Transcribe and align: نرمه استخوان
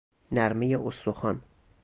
نرمه 0.31 0.79
استخوان 0.87 1.41